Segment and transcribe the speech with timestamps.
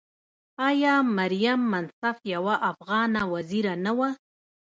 [0.67, 4.09] آیا مریم منصف یوه افغانه وزیره نه وه؟